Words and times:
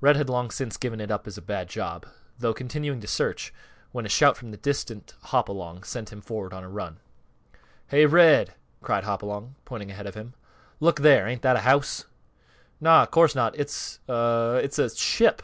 Red 0.00 0.16
had 0.16 0.30
long 0.30 0.50
since 0.50 0.78
given 0.78 1.02
it 1.02 1.10
up 1.10 1.26
as 1.26 1.36
a 1.36 1.42
bad 1.42 1.68
job, 1.68 2.06
though 2.38 2.54
continuing 2.54 2.98
to 3.02 3.06
search, 3.06 3.52
when 3.92 4.06
a 4.06 4.08
shout 4.08 4.34
from 4.34 4.50
the 4.50 4.56
distant 4.56 5.12
Hopalong 5.24 5.82
sent 5.82 6.10
him 6.10 6.22
forward 6.22 6.54
on 6.54 6.64
a 6.64 6.68
run. 6.70 6.98
"Hey, 7.88 8.06
Red!" 8.06 8.54
cried 8.80 9.04
Hopalong, 9.04 9.54
pointing 9.66 9.90
ahead 9.90 10.06
of 10.06 10.14
them. 10.14 10.32
"Look 10.80 11.00
there! 11.02 11.26
Ain't 11.28 11.42
that 11.42 11.56
a 11.56 11.60
house?" 11.60 12.06
"Naw; 12.80 13.04
course 13.04 13.34
not! 13.34 13.54
It's 13.58 14.00
a 14.08 14.60
it's 14.62 14.78
a 14.78 14.88
ship!" 14.88 15.42